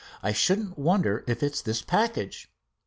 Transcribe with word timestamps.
"I 0.23 0.31
shouldn't 0.31 0.79
wonder 0.79 1.23
if 1.27 1.41
this 1.41 1.57
is 1.61 1.79
the 1.81 1.85
package." 1.85 2.49